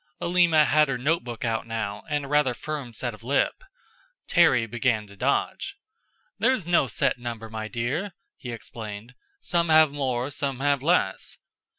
Alima 0.19 0.65
had 0.65 0.87
her 0.87 0.97
notebook 0.97 1.45
out 1.45 1.67
now, 1.67 2.03
and 2.09 2.25
a 2.25 2.27
rather 2.27 2.55
firm 2.55 2.91
set 2.91 3.13
of 3.13 3.23
lip. 3.23 3.63
Terry 4.27 4.65
began 4.65 5.05
to 5.05 5.15
dodge. 5.15 5.75
"There 6.39 6.51
is 6.51 6.65
no 6.65 6.87
set 6.87 7.19
number, 7.19 7.51
my 7.51 7.67
dear," 7.67 8.13
he 8.35 8.51
explained. 8.51 9.13
"Some 9.41 9.69
have 9.69 9.91
more, 9.91 10.31
some 10.31 10.59
have 10.59 10.81
less." 10.81 11.37